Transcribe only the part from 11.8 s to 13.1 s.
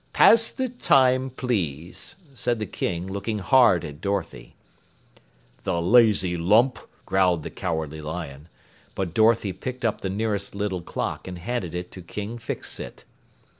to King Fix Sit.